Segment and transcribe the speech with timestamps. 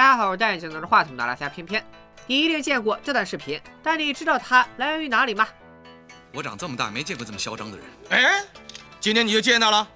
[0.00, 1.84] 大家好，我戴眼镜拿着话筒的拉塞偏偏，
[2.26, 5.46] 你一定见过这段视频，但你知道它来源于哪里吗？
[6.32, 7.86] 我长这么大没见过这么嚣张的人。
[8.08, 8.42] 哎，
[8.98, 9.86] 今天你就见到了？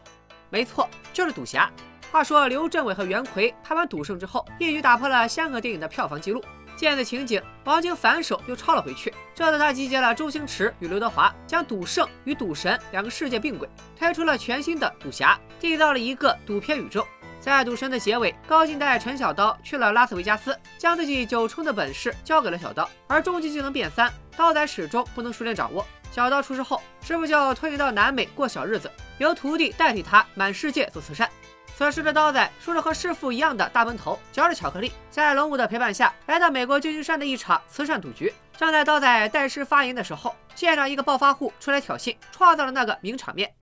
[0.50, 1.70] 没错，就是赌侠。
[2.12, 6.44] 话说刘镇伟和袁奎拍完《赌圣》之后，一举打破了香港电影的票房纪录。
[6.76, 9.14] 见此情景，王晶反手又抄了回去。
[9.34, 13.66] 这次他集结了周星驰与刘德华，将《赌圣》与《赌神》两个世界并轨，
[13.98, 17.06] 推出了全新的赌侠，缔造了一个赌片宇宙。
[17.44, 25.86] 在《赌神》的结尾，高进带陈小刀去了拉斯维加斯，将自己九冲的本事交给了小刀，而终极技能变三，刀仔始终不能熟练掌握。
[26.10, 31.30] 小刀出事后，师傅就退到南美过小日子，由徒弟代替他满世界做慈善。
[31.76, 38.32] 此时的刀仔梳着和师傅一样的大闷头，嚼着巧克力，在龙五的陪伴下来到美国旧金山的一场慈善赌局。
[38.56, 43.54] 正在刀仔代师发言的时候，现场一个暴发户出来挑衅，创造了那个名场面。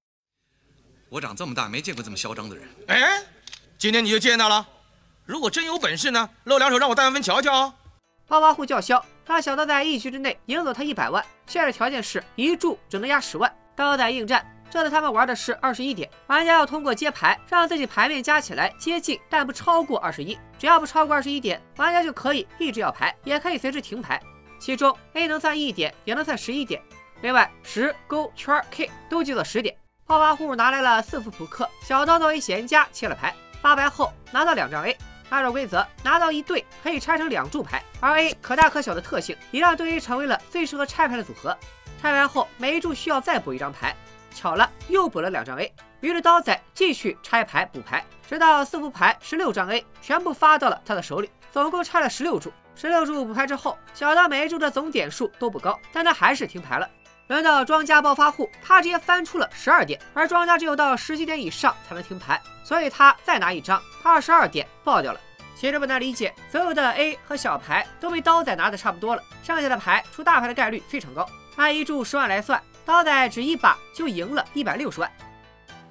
[1.09, 2.69] 我长这么大没见过这么嚣张的人。
[2.87, 3.23] 哎，
[3.83, 4.65] 今天你就见到了。
[5.25, 7.75] 如果真有本事呢，露两手让我大分瞧瞧。
[8.29, 13.52] 暴发户叫嚣，让小刀在一局之内赢走他一百万，现实条件是一注只能压十万。
[13.74, 14.47] 刀仔应战。
[14.71, 20.39] 这次他们玩的是二十一点，玩家要通过接牌，让自己牌面加起来接近但不超过二十一。
[20.61, 24.23] 只要不超过二十一点，玩家就可以一直要牌，也可以随时停牌。
[24.61, 26.80] 其中 A 能算一点，也能算十一点。
[27.21, 29.77] 另外十勾圈 K 都记作十点。
[30.07, 34.95] 暴发户拿来了四副扑克，小刀作为闲家切了牌，发牌后拿到两张 A。
[35.30, 41.57] 按照规则，拿到一对可以拆成两注牌，而 A 可大可小的特性也让对 A 成为了最适合拆牌的组合。
[42.02, 43.96] 拆牌后每一注需要再补一张牌。
[44.35, 52.52] 巧了，又补了两张 A，于是刀仔继续拆牌补牌，直到四副牌十六张 A 全部发到了他的手里，总共拆了十六注。
[52.74, 56.87] 十六注补牌之后，小刀每一注的总点数都不高，但他还是停牌了。
[57.33, 65.21] 轮到庄家暴发户，他直接翻出了十二点，而庄家只有到十七点以上才能停牌，所以他再拿一张，他二十二点爆掉了。
[65.59, 71.27] 其实不难理解，所有的 A 和小牌都被刀仔拿的差不多了，剩下的牌出大牌的概率非常高。
[71.56, 72.62] 按一注十万来算。
[72.84, 75.09] 刀仔只一把就赢了一百六十万。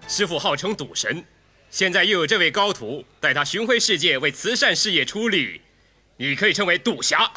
[0.10, 1.24] 师傅号称赌神，
[1.70, 5.62] 现在又有这位高徒带他巡回世界，为慈善事业出力，
[6.18, 7.32] 你可以称为赌侠。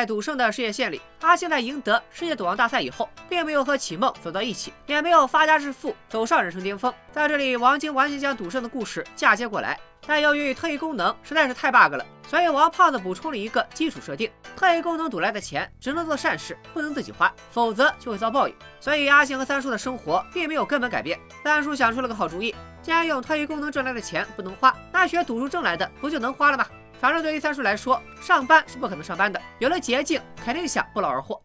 [0.00, 6.90] 在赌圣的事业线里，阿星在赢得世界赌王大赛以后，并没有和启梦走到一起，也没有发家致富，走上人生巅峰。
[7.12, 9.78] 在这里，王晶完全将赌圣的故事嫁接过来。
[10.06, 18.54] 但由于特异功能实在是太 bug 了，所以王胖子补充了一个基础设定：特异功能赌来的钱只能做善事，不能自己花，否则就会遭报应。
[18.80, 21.20] 所以阿星和三叔的生活并没有根本改变。
[21.44, 26.66] 三叔想出了个好主意：既然用特异功能挣来的钱不能花，那学赌术挣来的不就能花了吗？
[27.00, 31.40] 反正对于三叔来说，上班是不可能上班的，有了捷径肯定想不劳而获。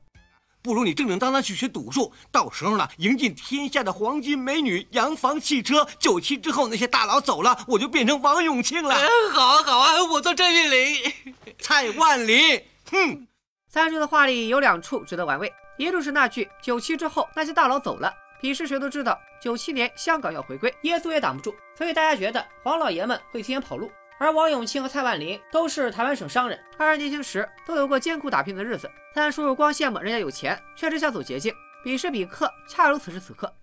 [0.62, 5.88] 不如你正正当当去学赌术，到时候呢，赢尽天下的黄金美女、洋房、汽车。
[5.98, 8.96] 九七之后那些大佬走了，我就变成王永庆了。
[9.32, 11.14] 好啊好啊，我做郑玉玲、
[11.60, 12.62] 蔡万林。
[12.92, 13.26] 哼，
[13.70, 23.90] 三叔的话里有两处值得玩味，一处是那句九七之后那些大佬走了，彼时谁都知道九七年香港要回归，耶稣也挡不住，所以大家觉得黄老爷们会提前跑路。
[24.18, 28.90] 而王永庆和蔡万林都是台湾省商人，二人年轻时都有过艰苦打拼的日子。
[29.14, 31.54] 三叔光羡慕人家有钱，确实想走捷径。
[31.84, 33.54] 彼时彼刻，恰如此时此刻。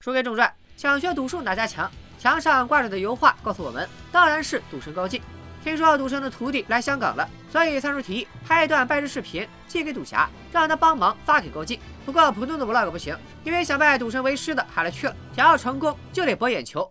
[0.00, 1.90] 书归正传，想学赌术哪家强？
[2.18, 5.20] 墙上挂着的油画告诉我们，当然是赌神高进。
[5.64, 11.80] 听说赌神的徒弟来香港了，所以三叔提议拍一段拜师视频寄给赌侠，让他帮忙发给高进。
[12.04, 16.90] 不过普通的 vlog 不行，因为想拜赌神为师的海来去了，想要成功就得博眼球。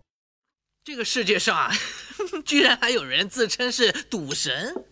[0.83, 1.69] 这个世界上啊，
[2.45, 4.85] 居然还有人自称是赌神，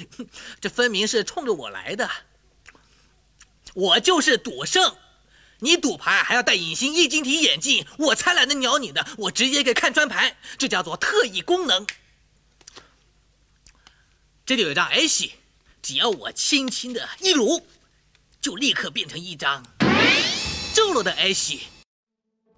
[0.60, 2.10] 这分明是冲着我来的。
[3.74, 4.96] 我就是赌圣，
[5.60, 11.86] 你赌牌还要戴隐形液晶体眼镜，我才懒得鸟你的，我直接给看穿牌，这叫做特异功能。
[14.46, 15.34] 这里有一张 A 戏，
[15.82, 17.66] 只要我轻轻的一撸，
[18.40, 19.62] 就立刻变成一张
[20.72, 21.62] 皱了的 A 戏。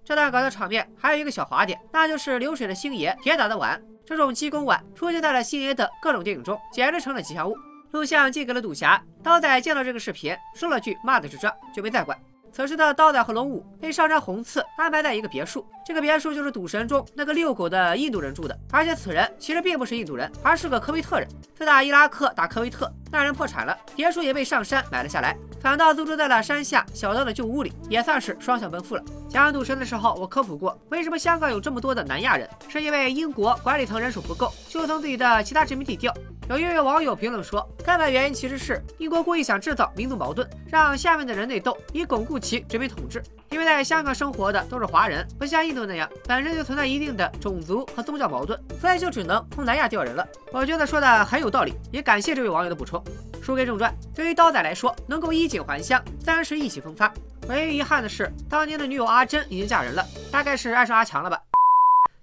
[0.05, 3.83] 这段搞的场面还有一个小滑点，那就是流水的星爷铁打的碗。
[4.09, 7.55] 这种鸡公碗出现在了星爷的各种电影中，简直成了吉祥物。
[7.91, 12.17] 录像寄给了赌侠，刀仔见到这个视频，说了句“骂的智障”，就没再管。
[12.51, 21.27] 此时的刀仔和龙武被上山红刺安排在一个别墅，这个别墅就是赌神中那个遛狗的印度人住的，而且此人其实并不是印度人，而是个科威特人。
[21.55, 29.03] 自打伊拉克打科威特，那人破产了，别墅也被上山买了下来，反倒租住在了山下小道的旧屋里，也算是双向奔赴了。
[29.29, 36.13] 讲赌神的时候，我科普过，为什么香港有这么多的南亚人，是因为英国管理层人手不够，就从自己的其他殖民地调。
[36.49, 43.21] 有一位网友评论说，根本原因其实是英国故意想制造民族矛盾，让下面的人内斗，以巩固其殖民统治。
[43.51, 50.27] 因为在香港生活的都是华人，不像印度那样本身就存在一定的种族和宗教矛盾，所以就只能从南亚调人了。
[50.51, 53.03] 我觉得说的很有道理，也感谢这位网友的补充。
[53.43, 57.13] 书归正传，对于刀仔来说，能够衣锦还乡，自然是意气风发。
[57.47, 61.39] 唯一遗憾的是，当年的女友阿珍已经嫁人了，大概是爱上阿强了吧。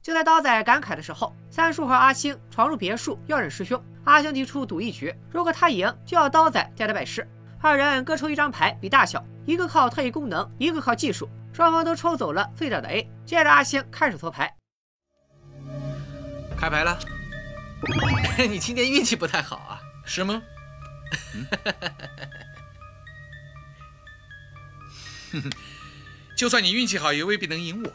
[0.07, 3.85] 就在刀仔感慨的时候，三叔和阿星闯入别墅要认师兄。
[4.05, 7.29] 阿星提出赌一局，如果他赢，就要刀仔带他拜师。
[7.61, 11.29] 二人各抽一张牌比大小，一个靠特异功能，一个靠技术。
[11.53, 13.11] 双方都抽走了最大的 A。
[13.25, 14.55] 接着阿星开始搓牌，
[16.57, 16.97] 开牌了，
[18.49, 19.81] 你今天运气不太好啊。
[20.05, 20.41] 是吗？
[25.33, 25.51] 嗯，
[26.39, 27.93] 就算你运气好，也未必能赢我。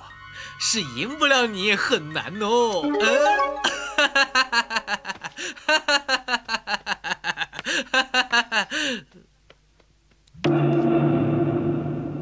[0.63, 2.83] 是赢不了你，很难哦。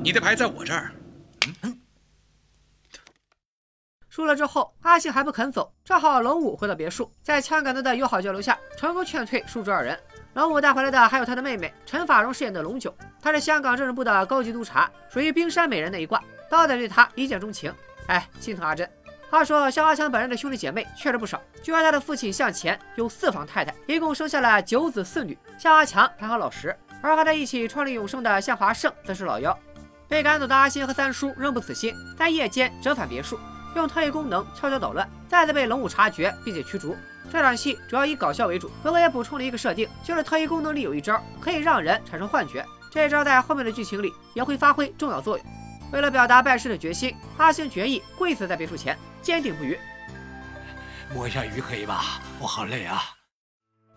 [0.02, 0.94] 你的牌在我这儿。
[4.08, 5.74] 输了之后，阿信还不肯走。
[5.84, 10.00] 正好龙武回到别墅，在枪杆子的友好交流下，成功劝退叔侄二人。
[10.34, 16.24] 龙武带回来的还有他的妹妹陈法蓉饰演的龙九，她是香港政治部的高级督察，属于冰山美人那一挂。
[16.50, 17.74] 刀仔对她一见钟情。
[18.10, 18.90] 哎，心疼阿珍。
[19.30, 25.38] 话说肖阿强本人的兄弟姐妹确实不少，据说他的父亲向前有四房太太，一共生下了九子四女。
[25.60, 29.56] 肖阿强还好老实，而和他一起创立永盛的向华胜则是老幺。
[30.08, 33.40] 被赶走的阿星和三叔仍不死心，在夜间折返别墅，
[33.76, 36.98] 用特异功能悄悄捣乱，再次被龙武察觉并且驱逐。
[37.32, 45.46] 这场戏主要以搞笑为主，不过也补充了一个设定，就是特异功能里有一招可以让人产生幻觉，这一招在后面的剧情里也会发挥重要作用。
[45.92, 49.78] 为了表达拜师的决心，阿星决意跪死在别墅前，坚定不渝。
[51.14, 52.22] 摸一下鱼可以吧？
[52.40, 53.02] 我好累啊。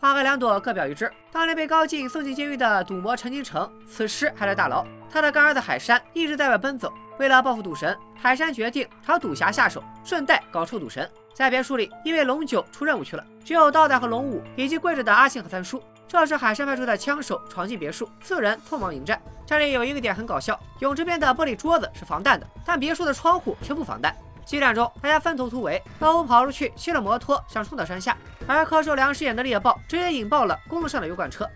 [0.01, 1.13] 花开两朵，各表一枝。
[1.31, 4.85] 当年被高进送进监狱的赌魔陈金城，此时还在大牢。
[5.11, 6.93] 他的干儿子海山一直在外奔走。
[7.19, 11.09] 为了报复赌神，海山决定朝赌侠下手，顺带搞臭赌神。
[11.35, 15.83] 在别墅里，因为龙九出任务去了，只有道仔和龙五以及跪着的阿信和三叔。
[16.09, 19.21] 这时，海山派出的枪手闯进别墅，四人匆忙迎战。
[19.47, 24.15] 这里有一个点很搞笑，泳池边的玻璃桌子是防弹的，但别墅的窗户却不防弹。
[24.45, 28.17] 激战中，大家分头突围，老五跑出去骑了摩托，想冲到山下，
[28.47, 31.49] 而柯受良饰演的猎豹直接引爆了公路上的油罐车。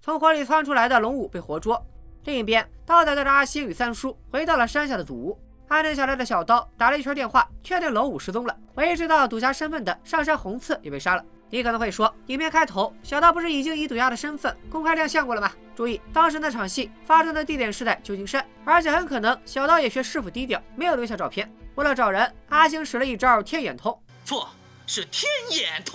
[0.00, 1.84] 从火里窜出来的龙五被活捉。
[2.24, 5.38] 另一边，刀仔带着阿星与三叔回到了山下的祖屋。
[5.68, 8.56] 安顿下来的小刀打了一圈电话，确定老五失踪了。
[8.74, 11.24] 唯一知道赌侠身份的上山红次也被杀了。
[11.50, 15.50] 你可能会说，影片开头小刀不是已经以赌侠的身份公开亮相过了吗？
[15.76, 21.52] 注意，当时那场戏发生的地点是在旧金山，而且很可能小刀也学师傅低调，没有留下照片。
[21.76, 24.48] 为了找人，阿星使了一招天眼通，错，
[24.86, 25.94] 是天眼通。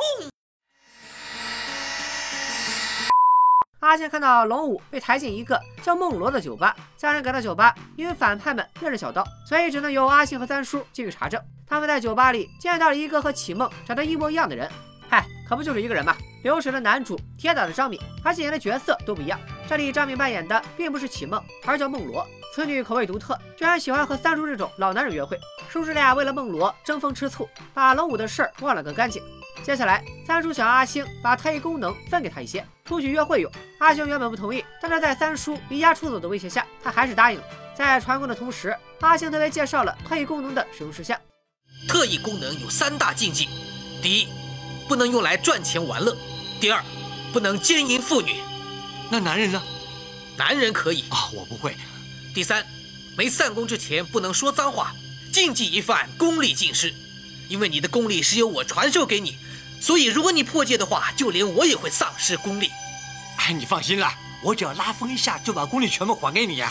[3.79, 11.41] 阿信看到龙五被抬进一个叫梦罗的酒吧，家人赶到酒吧，因为反派们认识小刀，所以只能由阿信和三叔进去查证。
[11.65, 14.69] 他们在酒吧里见到了一个和启梦长得一模一样的人，
[15.07, 16.13] 嗨，可不就是一个人吗？
[16.43, 19.39] 流水的男主，铁打的张敏，而且演的角色都不一样。
[19.67, 22.25] 这里张敏扮演的并不是启梦，而叫梦罗。
[22.53, 25.39] 此女口味独特，居然喜欢和三叔这种老男人约会。
[25.69, 29.23] 叔侄俩为了梦罗争风吃醋，把龙五的事儿忘了个干净。
[29.63, 33.51] 接下来，三叔想让阿星把特异功能分给他一些，出去约会用。
[33.77, 37.43] 阿星原本不同意，但是在三叔离家出走的威胁下，他还是答应了。
[37.75, 41.19] 在传功的同时，阿星特别介绍了特异功能的使用事项。
[41.87, 43.47] 特异功能有三大禁忌：
[44.01, 44.27] 第一，
[44.87, 46.13] 不能用来赚钱玩乐；
[46.59, 46.83] 第二，
[47.31, 48.33] 不能奸淫妇女；
[49.11, 49.61] 那男人呢？
[50.35, 51.75] 男人可以啊，我不会。
[52.33, 52.65] 第三，
[53.15, 54.93] 没散功之前不能说脏话，
[55.31, 56.93] 禁忌一犯，功力尽失。
[57.49, 59.37] 因为你的功力是由我传授给你。
[59.81, 62.69] 所以，如果你破戒的话，就连我也会丧失功力。
[63.37, 66.69] 哎，你放心啦，我只要拉风一下，就把功力全部还给你呀。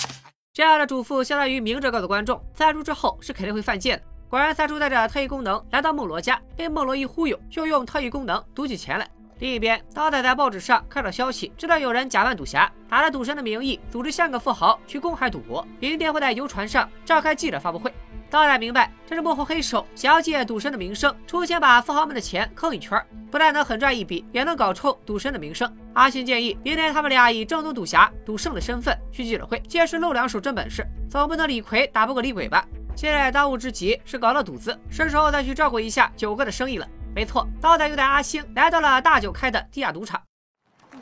[0.53, 4.05] 这样的嘱咐相当于明着告诉观众，三叔之后是肯定会犯贱的。
[4.29, 9.09] 果然，三叔带着特异功能来到孟罗家，被孟罗一忽悠，就用特异功能赌起钱来。
[9.39, 17.95] 另一边，刀仔在报纸上看到消息，知道有人假扮赌侠，打着赌神的名义，组织香港富豪去公海赌博，明天会在游船上召开记者发布会。
[18.31, 25.75] 刀仔明白，这是幕后黑手想要借赌神的名声，出钱把富豪们的钱坑一圈，不但能狠赚一笔，也能搞臭赌神的名声。
[25.95, 32.67] 阿信建议，明天他们俩以正宗赌侠赌圣的身份去记者会，揭示露两手真本事，总不能李逵打不过李鬼吧？
[32.95, 36.87] 现在当务之急是搞到赌资，是时候再去照顾一下九哥的生意了。
[37.15, 40.21] 没错，刀仔又带阿星来到了大九开的地下赌场。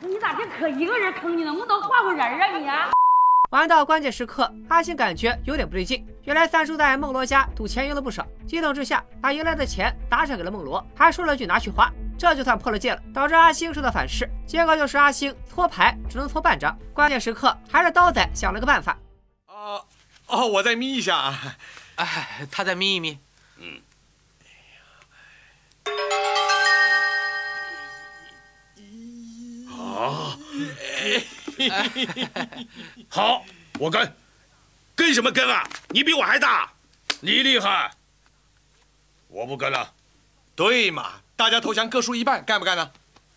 [0.01, 1.37] 你咋就可一个人坑？
[1.37, 2.91] 你能不能换个人啊你啊？
[3.51, 6.05] 玩到关键时刻，阿星感觉有点不对劲。
[6.25, 11.89] 原来三叔在孟罗家赌钱赢了不少，激动之下把赢来的钱打赏给了孟罗，还说了句拿去花，
[12.19, 13.01] 这就算破了戒了。
[13.15, 16.77] 导致阿星受到反噬，结果就是阿星搓牌只能搓半张。
[16.93, 18.99] 关键时刻还是刀仔想了个办法。
[19.47, 19.85] 哦
[20.27, 21.57] 哦，我再眯一下啊。
[21.95, 23.21] 哎，他再眯一眯。
[33.09, 33.45] 好，
[33.79, 34.13] 我跟，
[34.95, 35.69] 跟什么跟啊？
[35.91, 36.71] 你比我还大。
[37.21, 37.91] 你厉害，
[39.29, 39.93] 我不跟了。
[40.55, 42.91] 对嘛，大家投降各输一半，干不干呢？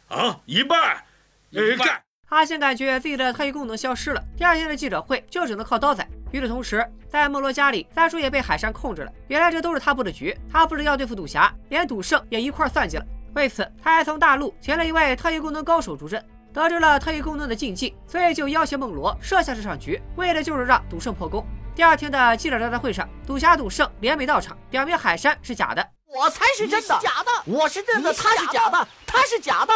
[0.09, 1.03] 啊，一半，
[1.49, 2.03] 一半干。
[2.29, 6.07] 阿星感觉自己的特异功能消失了，第二天的记者会就只能靠刀仔。
[6.31, 9.11] 与此同时，在莫罗家里，三叔也被海山控制了。
[9.29, 13.05] 原来这都是他布的局，他不止要对付赌侠，连赌圣也一块算计了。
[13.33, 16.23] 为此，他还从大陆请了一位特异功能高手助阵。
[16.63, 21.45] 得知了特异功能的禁忌，所以就要挟梦罗设下这场局，为的就是让赌圣破功。
[21.75, 25.87] 第二天的记者招待会上，赌侠、赌圣联袂到场，表明海山是假的。
[26.07, 29.73] 我才是真的，假的，我是真的，他是假的，他是假的。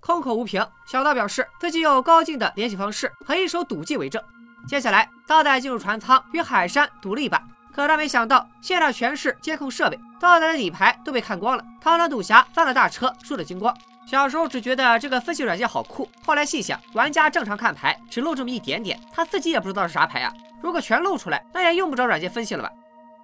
[0.00, 4.22] 空口无凭，小道表示自己有高进的联系方式和一手赌技为证。
[4.66, 7.40] 接下来，道仔进入船舱与海山赌了一把，
[7.74, 11.64] 可他没想到现场全是监控设备，道仔的底牌都被看光了。
[11.82, 13.74] 螳螂赌侠翻了大车，输得精光。
[14.06, 20.32] 小时候只觉得这个分析软件好酷，后来细想，玩家正常看牌只露这么一点点，他自己也不知道是啥牌啊。
[20.60, 22.70] 如果全露出来，那也用不着软件分析了吧？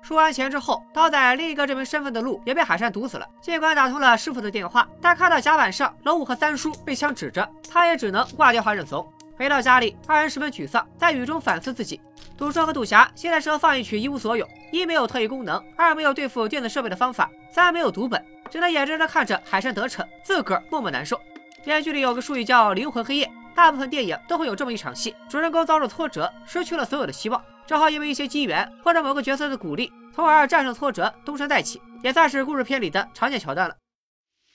[0.03, 3.29] 输完钱之后，刀仔另一个证明身份的路也被海山堵死了。
[3.43, 9.07] 尽管打通了师傅的电话，但看到甲板上老五和三叔被枪指着，他也只能挂电话认怂。
[9.37, 12.01] 回到家里，二人十分沮丧，在雨中反思自己。
[12.37, 21.21] 赌圣和赌侠现在是和放一曲一无所有：一没有特异功能，二没有对付电子设备的方法，三没有读本，只能眼睁睁看着海山得逞，自个儿默默难受。
[21.65, 27.45] 编剧里有个术语叫灵魂黑夜，大部分电影都会有这么一场戏，主人公遭受挫折，失去了所有的希望。
[27.67, 33.77] 正好因为一些机缘或者某个角色的鼓励，从而战胜挫折，东山再起，也算是故事片里的常见桥段了。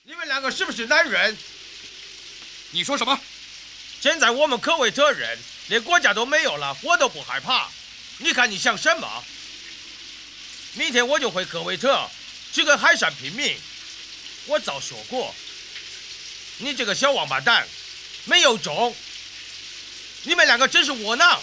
[0.04, 1.38] 你们两个是不是男人？
[2.72, 3.18] 你说什么？
[4.02, 5.38] 现在我们科威特人
[5.70, 7.68] 连国家都没有了，我都不害怕。
[8.20, 9.08] 你看你像什么？
[10.74, 12.06] 明天我就回科威特，
[12.52, 13.56] 去跟海山拼命。
[14.48, 15.34] 我早说过，
[16.60, 17.66] 你这个小王八蛋，
[18.26, 18.94] 没有种！
[20.24, 21.40] 你们两个真是窝囊。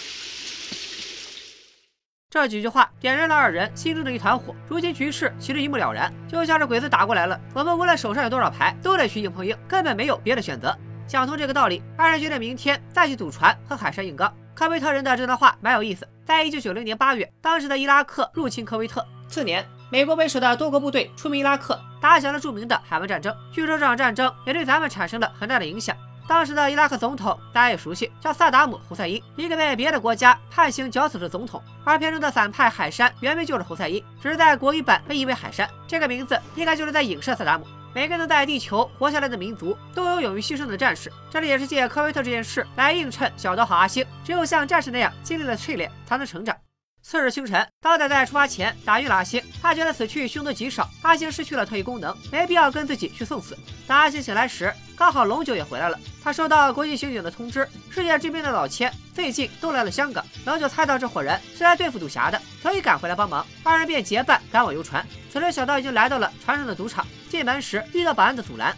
[2.29, 4.55] 这几句话点燃了二人心中的一团火。
[4.67, 10.75] 如今局势其实一目了然，就像是鬼子打过来了，我们无论手上有多少牌，都得去硬碰硬，根本没有别的选择。
[11.05, 14.33] 想通这个道理，二人决定明天再去赌船和海山硬刚。
[14.55, 16.07] 科威特人的这段话蛮有意思。
[16.25, 23.31] 在一九九零年八月，当时的伊拉克入侵科威特，次年，美国为首的多国部队出兵伊拉克，打响了著名的海湾战争。
[23.51, 25.95] 据说这场战争也对咱们产生了很大的影响。
[26.27, 31.61] 当时的伊拉克总统大家也熟悉，叫萨达姆·胡塞因，一个被别的国家判刑绞死的总统。
[31.83, 35.69] 而片中的反派海山原名就是胡塞因，只是在国语版被译为海山。
[35.87, 37.67] 这个名字应该就是在影射萨达姆。
[37.93, 41.11] 每个能在地球活下来的民族，都有勇于牺牲的战士。
[41.29, 46.57] 这里也是借科威特这件事来映衬小刀和阿星，只有像战士那样经历了淬炼，才能成长。
[47.05, 50.89] 次日清晨，刀仔在出发前打晕了阿星，他觉得死去凶多吉少。
[51.01, 53.57] 阿星失去了特异功能，没必要跟自己去送死。
[53.85, 55.99] 当阿星醒来时，刚好龙九也回来了。
[56.23, 60.25] 他收到国际刑警的通知，世界知名的老千最近都来了香港。
[60.45, 63.45] 龙九猜到这伙人是来对付赌侠的，所以赶回来帮忙。
[63.63, 65.05] 二人便结伴赶往游船。
[65.29, 68.75] 此时小刀已经来到了船上的赌场，进门时遇到保安的阻拦。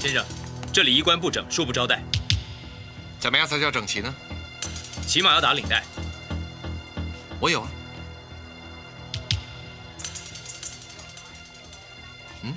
[0.00, 0.24] 先生，
[0.72, 2.02] 这里衣冠不整，恕不招待。
[3.20, 4.12] 怎么样才叫整齐呢？
[5.06, 5.82] 起码要打领带。
[7.44, 7.68] 我有啊。
[12.42, 12.56] 嗯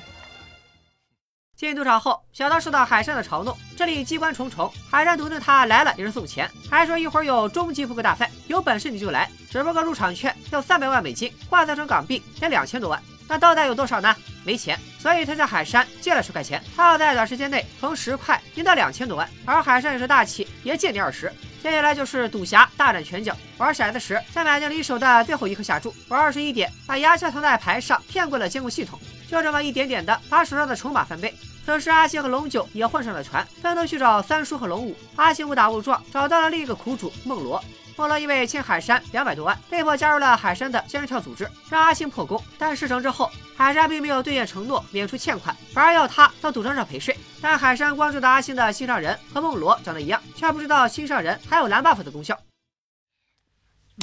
[1.57, 4.71] 进赌场后，小刀受到海山的嘲弄，这里机关重重。
[4.89, 9.29] 海山笃定他来了也是送钱，还说一会儿有终极扑克大赛，有本事你就来。
[9.51, 13.03] 只不过入场券要三百万美金，换算成港币得两千多万。
[13.27, 14.15] 那刀仔有多少呢？
[14.45, 19.29] 没钱，所以他向海山借了十块钱，他要在短时间内从十块赢到两千多万。
[19.43, 21.29] 而海山也是大气，也借你二十。
[21.67, 28.97] 接下来就是赌侠大展拳脚，玩骰子时在买定离手的最后一颗下注，玩二十一点，把牙签藏在牌上，骗过了监控系统。
[29.27, 31.35] 就这么一点点的把手上的筹码翻倍。
[31.65, 34.95] 此时阿星和龙九也混上了船，分头去找三叔和龙五。
[35.17, 37.61] 阿星误打误撞找到了另一个苦主孟罗。
[37.97, 42.41] 孟罗因为欠海山两百多万，被迫加入了海山的仙人跳组织，让阿星破功。
[42.57, 47.17] 但事成之后，海山并没有兑现承诺免除欠款，反而要他到赌场上陪睡。
[47.41, 52.39] 但海山关注的阿星的心上人和梦罗长得一样，却不知道心上人还有蓝 buff 的功效。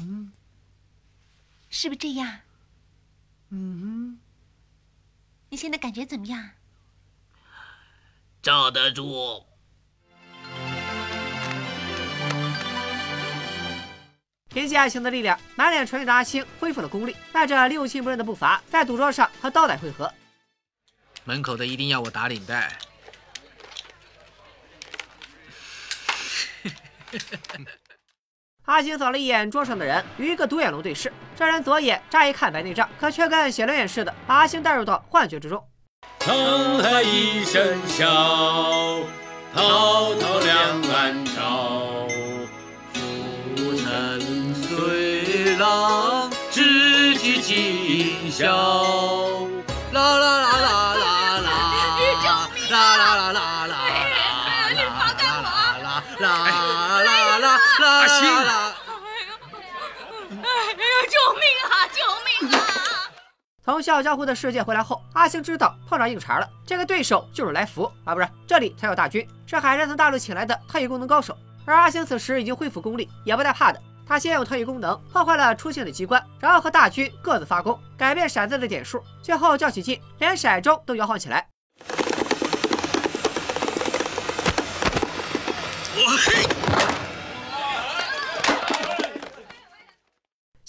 [0.02, 0.32] 嗯，
[1.68, 2.40] 是不是这样？
[3.50, 4.18] 嗯
[5.48, 6.50] 你现在感觉怎么样？
[8.42, 9.44] 罩得住。
[14.48, 20.12] 凭借爱情的力量，满脸唇印的阿星恢复了功力，迈着六亲不认的步伐，在赌桌上和刀仔会合。
[21.24, 22.76] 门口的一定要我打领带。
[28.66, 31.12] 阿星扫了一眼桌上的人，与一个独眼龙对视。
[31.36, 35.62] 这人左眼乍一看白内障，可却跟写轮眼似的，把阿星带入到幻觉之中。
[36.20, 38.06] 沧海一声笑，
[39.54, 42.08] 滔滔两岸潮。
[42.94, 49.33] 浮沉随浪，直击今宵。
[61.10, 61.86] 救命啊！
[61.92, 62.00] 救
[62.48, 62.62] 命啊！
[63.64, 66.48] 从笑傲江湖的世界回来后，阿星知道碰上硬茬了。
[66.66, 71.36] 这个对手就是来福啊，不是，这里才有大军，是海山从大陆请来的特异功能高手。
[71.64, 73.80] 而阿星此时已经恢复功力，也不带怕的。
[74.06, 81.48] 他先用特异功能破坏了出现的机关，然后和大军各自发功，改变骰子的点数，最后较起劲，连骰盅都摇晃起来。
[85.96, 86.73] 我嘿！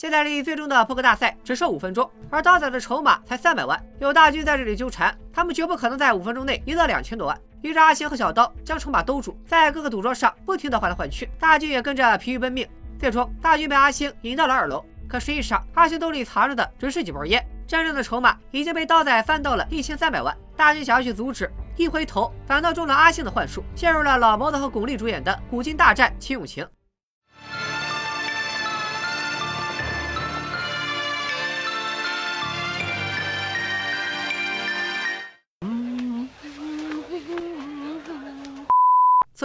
[0.05, 7.35] 现在离最终的扑克大赛只剩五分钟，而刀仔的筹码才三百万，有大军在这里纠缠，他们绝不可能在五分钟内赢得两千多万。
[7.63, 12.69] 于是阿星和小刀将筹码兜住，在各个赌桌上不停地换来换去，大军也跟着疲于奔命。
[12.99, 20.37] 最终，大军被阿星引到了二楼，可实际上阿星兜里藏着的只是几包烟，真正的筹码已经被刀仔翻到了一千三百万。
[20.55, 26.63] 大军想要去阻止，一回头反倒中了阿星的幻术，陷入了老谋子和巩俐主演的《古今大战秦俑情》。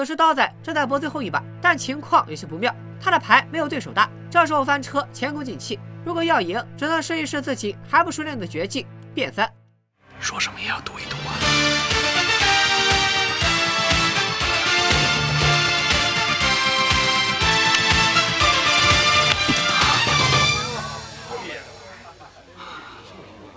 [0.00, 4.08] 此时刀仔正在搏最后一把，但情况有些不妙，他的牌没有对手大。
[4.30, 5.78] 这时候翻车，前功尽弃。
[6.06, 9.46] 如果要赢，只能试一试自己还不熟练的绝技变三。
[10.18, 11.36] 说什么也要赌一赌啊！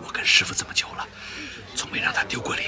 [0.06, 1.08] 我跟师傅这么久了，
[1.74, 2.63] 从没让他丢过脸。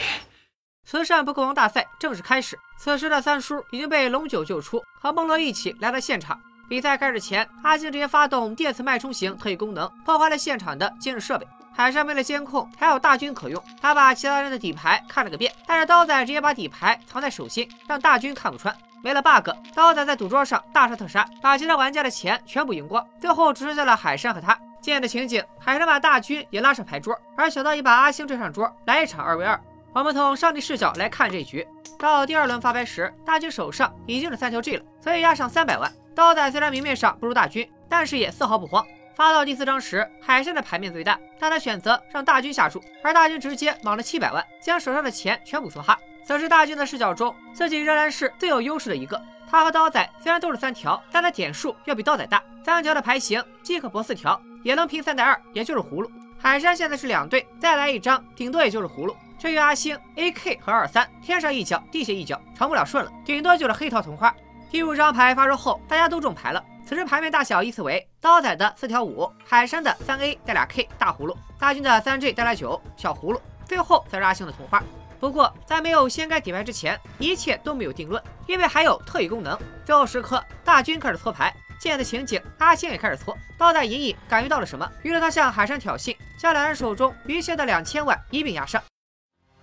[0.85, 2.57] 慈善扑克王大赛正式开始。
[2.77, 6.39] 此时的三叔已经被龙九救出，和梦罗一起来到现场。
[6.69, 11.47] 比赛开始前，阿星直接发动电磁脉冲型特异功能，破坏了现场的监视设备。
[11.75, 15.51] 海山为了监控，还有大军可用，他把其他人的底牌看了个遍。
[15.65, 18.75] 但是刀仔直接把底牌藏在手心，让大军看不穿。
[19.03, 24.57] 没了 bug，刀仔在赌桌上大杀特杀，把其他玩家的钱全部赢光，最后只剩下了海山和他。
[24.81, 29.59] 见的情景，海山把大军也拉上牌桌，而小刀也把阿星拽上桌，来一场二 v 二。
[29.95, 31.65] 我们从上帝视角来看这局。
[31.97, 35.89] 到第二轮发牌时，大军手上已经是三条 G 了，所以押上三百万。
[36.13, 38.85] 刀仔虽然明面上不如大军，但是也丝毫不慌。
[39.15, 45.97] 发到第四张时，海山的牌面最大，但他选择让大军下注，而大军直接莽了七百万，将手上的钱全部梭哈。
[46.27, 49.19] 此时大军的视角中，自己仍然是最有优势的一个。
[49.49, 52.43] 他和刀仔虽然都是三条，但他点数要比刀仔大。
[52.65, 56.11] 三条的牌型既可博四条，也能拼三带二，也就是葫芦。
[56.37, 59.15] 海山现在是两对，再来一张，顶多也就是葫芦。
[59.37, 64.33] 至于阿星，A K 和二三，天上一脚，地下一脚，成不了顺了，顶多就是黑桃同花。
[64.71, 66.63] 第五张牌发售后，大家都中牌了。
[66.87, 74.81] 此时牌面大小依次为：刀仔的四条五，海山的三 A 带俩 K 大葫芦，大军的三 G 带俩九小葫芦，最后才是阿星的同花。
[75.19, 79.57] 不过在没有掀开底牌之前，一切都没有定论，因为还有特异功能。
[79.83, 83.35] 最后时刻，大军开始搓牌，见的情景，阿星也开始搓。
[83.57, 88.81] 刀仔隐隐感觉到了什么，于是他向海山挑衅，将两人手中余下的两千万一并押上。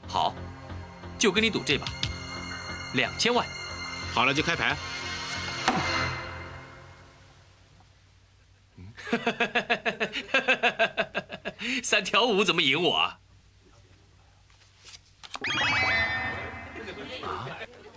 [0.08, 0.34] 好，
[1.18, 1.86] 就跟你赌这把，
[2.94, 3.46] 两千万。
[4.12, 4.76] 好了，就开牌。
[11.82, 13.18] 三条五怎么赢我啊？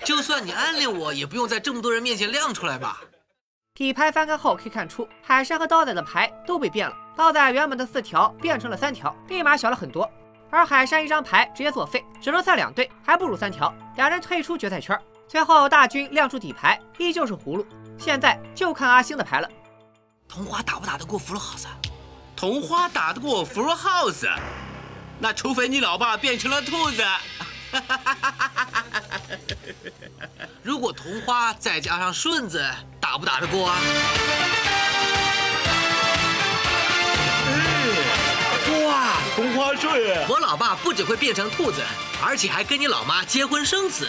[0.03, 3.01] 就算你暗恋我，也不用在这么多人面前亮出来吧。
[3.73, 6.95] 底牌翻开后可以看出，海山和刀仔的牌都被变了。
[7.17, 10.09] 刀仔原本的四条变成了三条，立马小了很多。
[10.55, 13.73] 而海山一张牌直接作废，只能算两对，还不如三条。
[13.97, 14.97] 两人退出决赛圈。
[15.27, 17.67] 最后大军亮出底牌，依旧是葫芦。
[17.97, 19.49] 现在就看阿星的牌了。
[20.29, 21.65] 同花打不打得过 Full House？
[22.37, 24.25] 同花打得过 Full House？
[25.19, 27.03] 那除非你老爸变成了兔子。
[30.63, 32.65] 如果同花再加上顺子，
[33.01, 33.77] 打不打得过啊？
[39.35, 40.27] 哇，同花顺！
[40.29, 41.81] 我老爸不只会变成兔子，
[42.23, 44.07] 而且还跟你老妈结婚生子，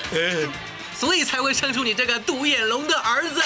[0.94, 3.42] 所以才会生出你这个独眼龙的儿子。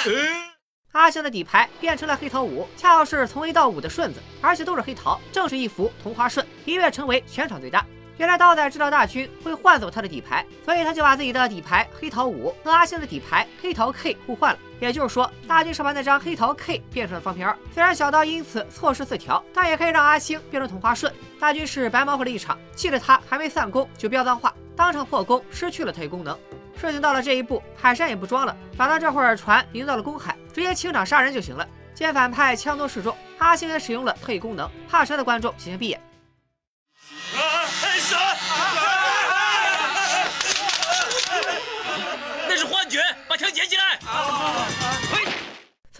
[0.92, 7.84] 阿星的底牌变成了黑桃五，恰好是从一到五的顺子，而且都是黑桃，正是一幅同花顺，一跃成为全场最大。
[8.20, 14.58] 原来刀仔知道大军会换走他的底牌，所以他就把自己的底牌黑桃五和阿星的底牌黑桃 K 互换了。
[14.78, 17.56] 也就是说，大军手把那张黑桃 K 变成了方片儿。
[17.72, 21.10] 虽然小刀因此错失四条，但也可以让阿星变成同花顺。
[21.38, 26.38] 大军是白忙活了一场，气得他还没散功就飙脏话，当场破功，失去了特异功能。
[26.78, 31.66] 事情到了这一步，海山也不装了，反倒这会儿船已经到了公海，直接清场杀人就行了。
[31.94, 35.98] 见反派枪多势众，阿星也使用了特异功能，怕蛇的观众先闭眼。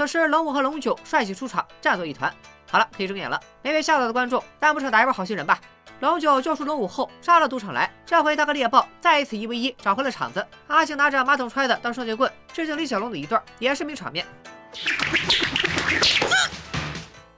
[0.01, 2.35] 此时，龙五和龙九帅气出场，战作一团。
[2.71, 3.39] 好了，可以睁眼了。
[3.61, 5.61] 没被吓到的观众，弹幕上打一波好心人吧。
[5.99, 7.93] 龙九救出龙五后，杀了赌场来。
[8.07, 10.47] 这回他和猎豹再一次一 v 一，找回了场子。
[10.69, 14.25] 阿星拿着马桶揣子当双截棍，致敬李小龙的一段，也是名场面。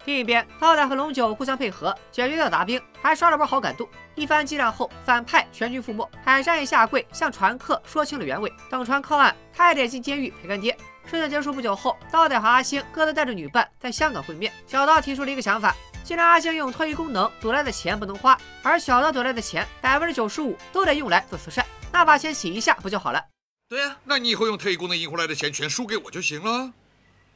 [0.05, 3.89] 另一边，刀仔和龙九互相配合，解决掉杂兵，还刷了波好感度。
[4.15, 8.53] 一番激战后，反派全军覆没，海山也下跪向船客说清了原委。
[8.71, 10.79] 等船靠岸，他也得进监狱陪干爹。
[11.13, 14.51] 事情结束不久后，刀仔和阿星各自带着女伴在香港会面。
[14.67, 23.23] 小刀提出了一个想法：既然阿星用特异功能赌来的钱不能花，而小刀赌来的钱百分之九十五都得用来做慈善，那把钱洗一下不就好了？
[23.69, 26.73] 对呀，那你以后用特异功能赢回来的钱全输给我就行了。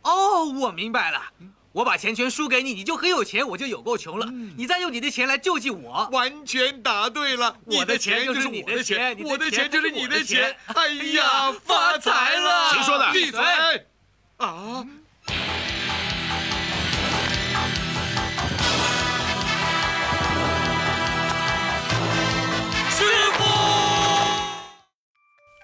[0.01, 1.21] 哦，我明白了。
[1.77, 4.27] 我把钱全输给你，你就很有钱，我就有够穷了。
[4.57, 7.55] 你再用你的钱来救济我，完全答对了。
[7.67, 10.57] 我的钱就是你的钱，我的钱就是你的钱。
[10.69, 12.73] 哎呀，发财了！
[12.73, 13.13] 谁说的？
[13.13, 13.43] 闭嘴！
[14.39, 14.87] 啊！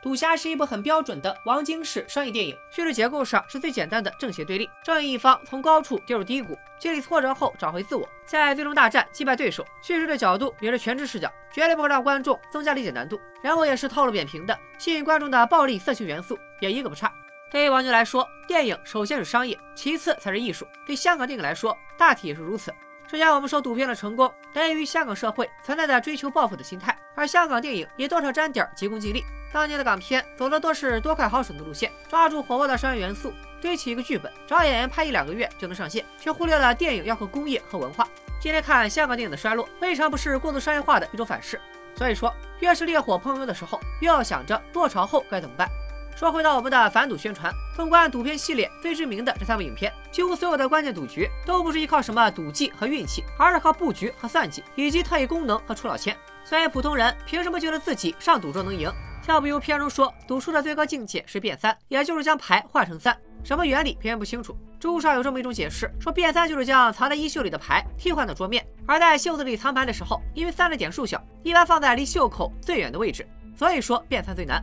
[0.03, 9.65] 赌侠是一部很标准的王晶式商业电影，叙事结构上是最简单的正邪对立，正义一方从高处跌入低谷，经历挫折后找回自我，在最终大战击败对手。
[9.81, 13.21] 叙事的角度也是全知视角，绝对不会让观众增加理解难度。
[13.45, 17.13] 然后也是套路扁平的，吸引观众的暴力色情元素也一个不差。
[17.53, 20.67] 对于王晶来说，电影首先是商业，其次才是艺术。
[20.85, 22.75] 对香港电影来说，大体也是如此。
[23.09, 29.25] 之前我们说赌片的成功来源于香港社会存在的追求报复的心态，而香港电影也多少沾点急功近利。
[29.53, 38.09] 当年的港片走的都是多快好省的路线，抓住火爆的商业元素，堆起一个剧本，找演员拍一两个月就能上线，却忽略了电影要靠工业和文化。
[38.41, 41.61] 今天看香港电影的衰落，未尝不是过度商业化的一种反噬。
[41.95, 45.69] 所以说，越是烈火烹油的时候，越要想着落潮后该怎么办。
[46.17, 56.17] 说回到我们的反赌宣传，纵观赌片系列最知名的这三部影片，几乎所有的关键赌局都不是依靠什么赌技和运气，而是靠布局和算计，以及特异功能和出老千。
[56.45, 58.91] 所以普通人凭什么觉得自己上赌桌能赢？
[59.29, 64.57] 要不由片中说，赌术的最高境界是变三，也就是将牌换成三，什么原理偏偏不清楚。
[64.81, 73.25] 知乎上有这么一种解释，说变三就是将藏在衣袖里的牌替换到桌面，而在袖子里藏牌的时候，因为三的点数小，一般放在离袖口最远的位置，
[73.57, 74.61] 所以说变三最难。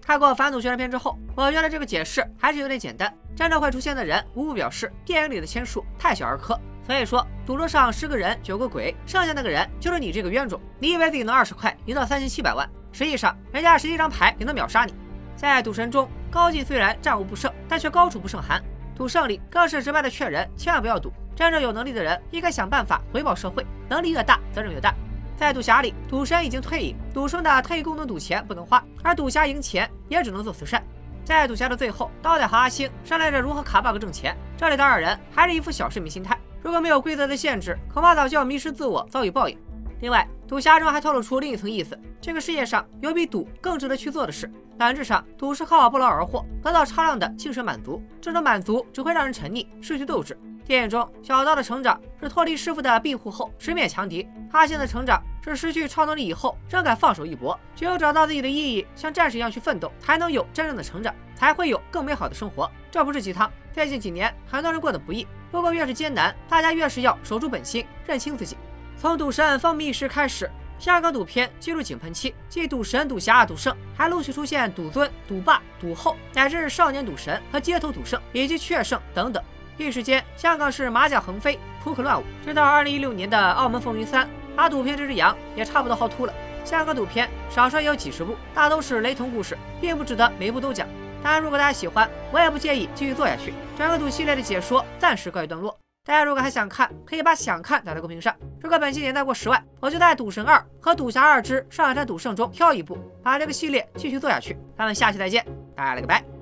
[0.00, 3.14] 看过反赌宣传片之后，我觉得这个解释还是有点简单。
[3.36, 6.58] 真正会出现的人，无不表示电影里的签数太小儿科。
[6.88, 10.58] 所以说，赌桌上十个人九个鬼，剩下那个人就是你这个冤种。
[10.78, 14.94] 你以为自己能二十块赢到三千七百万，实际上人家十一张牌也能秒杀你。
[15.36, 18.58] 在赌神中，高进虽然战无不胜，但却高处不胜寒。
[18.96, 24.94] 赌圣里更是直白的劝人千万不要赌，真正有能力的人应该想办法回报社会，能力越大，责任越大。
[25.36, 30.82] 在赌侠里，赌神已经退隐，赌圣的特异功能赌钱不能花，而赌侠赢钱也只能做慈善。
[31.22, 36.36] 在赌侠的最后，刀仔和阿星商量着如何卡 bug 挣钱，这里的二人还是一副小市民心态，
[36.68, 39.58] 如果没有规则的限制，恐怕早就要迷失自我，遭遇报应。
[40.02, 44.52] 另外，赌侠中还透露出另一层意思：这个世界上有比赌更值得去做的事。
[44.76, 50.38] 本质上，赌是靠不劳而获得到超量的精神满足，这种满足只会让人沉溺，失去斗志。
[50.68, 57.58] 电影中，小刀的成长是脱离师傅的庇护后直面强敌；阿星的成长是失去超能力以后仍敢放手一搏。
[57.74, 62.70] 只有找到自己的意义，像战士一样去奋斗，才能有真正的成长，才会有更美好的生活。
[62.90, 63.50] 这不是鸡汤。
[63.72, 68.54] 最近几年，很多人过得不易，不过越是艰难，大家越是要守住本心，认清自己。
[68.98, 79.42] 从赌神风靡一时开始，香港赌片进入井喷期，继赌神、赌侠、赌圣，还陆续出现赌尊、赌霸、赌后，乃至少年赌神和街头赌圣以及雀圣等等。
[79.86, 82.24] 一时间，香港是马甲横飞，扑克乱舞。
[82.44, 84.24] 直到二零一六年的《澳门风云三》，
[84.56, 86.32] 把赌片这只羊也差不多薅秃了。
[86.64, 90.86] 香港赌片少说也有几十部，大都是雷同故事，并不值得每一部都讲。
[91.22, 93.54] 当然，如果大家喜欢，我也不介意继续做下去。
[93.76, 95.76] 整个赌系列的解说暂时告一段落。
[96.04, 98.34] 大家如果还想看，可以把想看打在公屏上。
[98.60, 104.56] 如果本期点赞过十万，我就在《赌神二》和《赌侠二之上海滩赌圣》中挑一部，把这个系列继续做下去。
[104.76, 105.44] 咱们下期再见，
[105.76, 106.37] 拜了个拜。